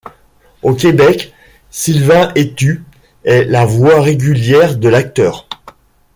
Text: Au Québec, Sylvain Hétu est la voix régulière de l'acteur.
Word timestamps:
Au 0.63 0.73
Québec, 0.73 1.31
Sylvain 1.69 2.31
Hétu 2.33 2.83
est 3.23 3.43
la 3.43 3.67
voix 3.67 4.01
régulière 4.01 4.75
de 4.77 4.89
l'acteur. 4.89 5.47